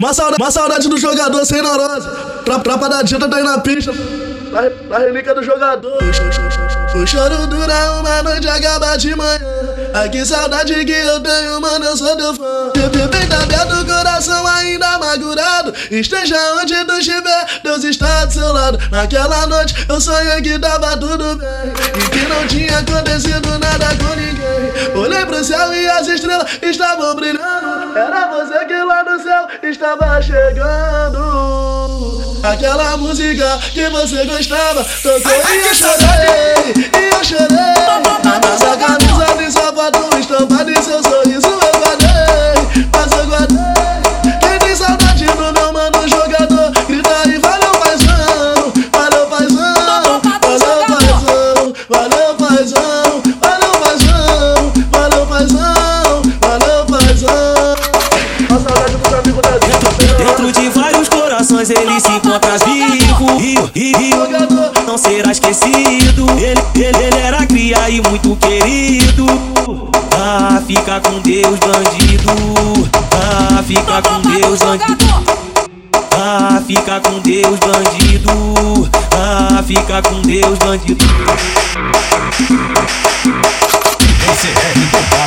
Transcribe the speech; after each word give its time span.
Uma 0.00 0.14
saudade, 0.14 0.40
uma 0.40 0.50
saudade 0.52 0.88
do 0.88 0.96
jogador 0.96 1.44
sem 1.44 1.60
neurose. 1.60 2.08
Tra, 2.44 2.60
trapa 2.60 2.88
da 2.88 3.02
dita 3.02 3.28
tá 3.28 3.36
aí 3.36 3.42
na 3.42 3.58
pista. 3.58 3.92
Na, 3.92 4.62
na 4.90 4.98
relíquia 4.98 5.34
do 5.34 5.42
jogador. 5.42 5.98
O 6.94 7.04
choro 7.04 7.48
dura 7.48 7.98
uma 7.98 8.22
noite, 8.22 8.46
acaba 8.48 8.96
de 8.96 9.12
manhã. 9.16 9.40
Ai 9.92 10.08
que 10.08 10.24
saudade 10.24 10.72
que 10.84 10.92
eu 10.92 11.18
tenho, 11.18 11.60
mano, 11.60 11.84
eu 11.84 11.96
sou 11.96 12.16
teu 12.16 12.32
fã. 12.32 12.70
Bebê 12.92 13.26
tá 13.26 13.42
aberto, 13.42 13.84
coração 13.86 14.46
ainda 14.46 14.86
amargurado. 14.86 15.74
Esteja 15.90 16.36
onde 16.54 16.84
tu 16.84 16.92
estiver, 16.92 17.60
Deus 17.64 17.82
está 17.82 18.24
do 18.24 18.32
seu 18.32 18.52
lado. 18.52 18.78
Naquela 18.92 19.48
noite 19.48 19.74
eu 19.88 20.00
sonhei 20.00 20.40
que 20.42 20.60
tava 20.60 20.96
tudo 20.96 21.34
bem. 21.34 21.48
E 21.96 22.10
que 22.10 22.28
não 22.28 22.46
tinha 22.46 22.78
acontecido 22.78 23.58
nada 23.58 23.88
com 23.96 24.14
ninguém. 24.14 24.96
Olhei 24.96 25.26
pro 25.26 25.42
céu 25.42 25.74
e 25.74 25.88
as 25.88 26.06
estrelas 26.06 26.48
estavam 26.62 27.16
brilhando. 27.16 27.67
Era 27.94 28.26
você 28.28 28.64
que 28.66 28.74
lá 28.74 29.02
no 29.04 29.22
céu 29.22 29.48
estava 29.62 30.20
chegando. 30.22 31.78
Aquela 32.42 32.96
música 32.96 33.58
que 33.72 33.88
você 33.88 34.24
gostava 34.24 34.84
tocou 35.02 35.32
e 35.32 35.66
eu 35.66 35.74
chorei, 35.74 36.74
e 36.76 37.14
eu 37.14 37.24
Dentro 60.18 60.52
de 60.52 60.68
vários 60.68 61.08
corações 61.08 61.70
ele 61.70 62.00
se 62.00 62.10
encontra 62.10 62.58
vivo. 62.58 63.36
Rio, 63.38 63.70
Rio, 63.74 64.86
não 64.86 64.98
será 64.98 65.32
esquecido. 65.32 66.26
Ele, 66.36 66.60
ele, 66.74 67.04
ele 67.04 67.18
era 67.18 67.46
cria 67.46 67.88
e 67.88 68.00
muito 68.02 68.36
querido. 68.36 69.26
Ah, 70.20 70.60
fica 70.66 71.00
com 71.00 71.20
Deus, 71.20 71.58
bandido. 71.60 72.32
Ah, 73.12 73.62
fica 73.62 74.02
com 74.02 74.20
Deus, 74.20 74.58
bandido. 74.58 75.06
Ah, 76.12 76.60
fica 76.66 77.00
com 77.00 77.18
Deus, 77.20 77.58
bandido. 77.60 78.90
Ah, 79.12 79.62
fica 79.66 80.02
com 80.02 80.20
Deus, 80.22 80.58
bandido. 80.58 81.04
Esse 84.32 85.17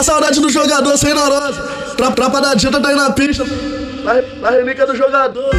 Uma 0.00 0.04
saudade 0.04 0.40
do 0.40 0.48
jogador 0.48 0.96
sem 0.96 1.12
neurose. 1.12 1.60
Tra, 1.94 2.10
trapa 2.12 2.40
da 2.40 2.54
dita 2.54 2.80
tá 2.80 2.88
aí 2.88 2.94
na 2.94 3.10
pista. 3.10 3.44
Na, 3.44 4.14
na 4.40 4.50
relíquia 4.56 4.86
do 4.86 4.96
jogador. 4.96 5.50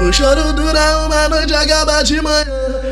O 0.00 0.12
choro 0.12 0.52
dura 0.54 1.06
uma 1.06 1.28
noite, 1.28 1.54
acaba 1.54 2.02
de 2.02 2.20
manhã. 2.20 2.44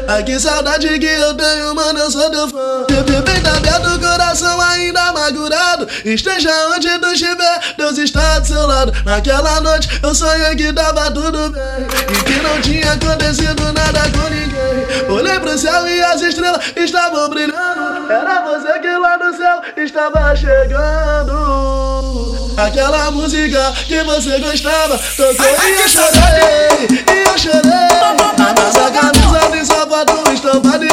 Ai 0.06 0.22
que 0.22 0.38
saudade 0.38 0.86
que 1.00 1.04
eu 1.04 1.34
tenho, 1.34 1.74
mano, 1.74 1.98
eu 1.98 2.08
sou 2.12 2.30
teu 2.30 2.48
fã. 2.48 2.86
Bebê 2.88 3.40
tá 3.40 3.56
aberto, 3.56 3.98
coração 3.98 4.60
ainda 4.60 5.02
amargurado. 5.08 5.88
Esteja 6.04 6.50
onde 6.68 6.96
tu 6.96 7.06
estiver, 7.08 7.74
Deus 7.76 7.98
está 7.98 8.38
do 8.38 8.46
seu 8.46 8.64
lado. 8.64 8.92
Naquela 9.04 9.60
noite 9.60 9.88
eu 10.00 10.14
sonhei 10.14 10.54
que 10.54 10.72
tava 10.72 11.10
tudo 11.10 11.50
bem. 11.50 11.62
E 12.08 12.22
que 12.22 12.40
não 12.40 12.60
tinha 12.60 12.92
acontecido 12.92 13.64
nada 13.72 14.02
com 14.12 14.28
ninguém. 14.30 15.10
Olhei 15.10 15.40
pro 15.40 15.58
céu 15.58 15.88
e 15.88 16.02
as 16.02 16.22
estrelas 16.22 16.72
estavam 16.76 17.28
brilhando. 17.28 18.12
Era 18.12 18.42
você 18.42 18.71
estava 19.76 20.34
chegando. 20.36 21.32
Aquela 22.56 23.10
música 23.10 23.72
que 23.86 24.02
você 24.04 24.38
gostava 24.38 24.98
tocou 25.16 25.46
e 25.64 25.80
eu 25.80 25.88
chorei, 25.88 26.88
e 26.90 27.24
eu 27.28 27.38
chorei. 27.38 27.72
A 28.02 28.52
nossa 28.54 28.90
camisa 28.90 29.50
de 29.50 29.64
sapato 29.64 30.30
estampada 30.32 30.91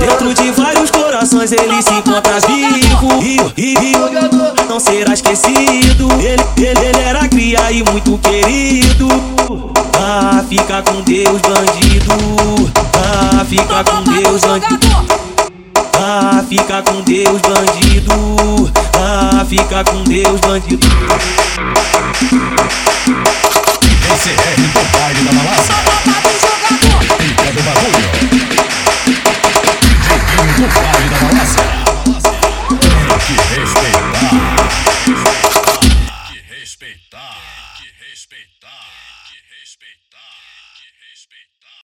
Dentro 0.00 0.34
de 0.34 0.50
vários 0.50 0.90
corações 0.90 1.52
ele 1.52 1.82
se 1.82 1.92
encontra 1.92 2.38
vivo. 2.40 3.18
Rio, 3.18 3.52
Rio, 3.56 3.98
não 4.68 4.78
será 4.78 5.14
esquecido. 5.14 6.08
Ele, 6.20 6.44
ele, 6.56 6.86
ele 6.86 7.00
era 7.00 7.28
cria 7.28 7.72
e 7.72 7.82
muito 7.82 8.18
querido. 8.18 9.08
Ah, 9.98 10.44
fica 10.48 10.82
com 10.82 11.00
Deus, 11.02 11.40
bandido. 11.40 12.14
Ah, 12.94 13.44
fica 13.44 13.84
com 13.84 14.02
Deus, 14.02 14.40
bandido. 14.42 14.78
Ah, 15.94 16.44
fica 16.48 16.82
com 16.82 17.00
Deus, 17.02 17.40
bandido. 17.40 18.72
Ah, 18.94 19.44
fica 19.48 19.84
com 19.84 20.02
Deus, 20.04 20.40
bandido. 20.40 20.86
Esse 24.12 24.30
é 24.30 24.59
do 30.60 30.68
baile 30.68 31.08
da 31.08 31.16
balada. 31.18 31.56
Tem. 33.80 33.96
Que 36.26 36.38
respeitar. 36.50 37.34
Que 37.78 37.86
respeitar. 38.02 38.82
Que 39.26 39.38
respeitar. 39.56 40.36
Que 40.76 40.86
respeitar. 41.08 41.78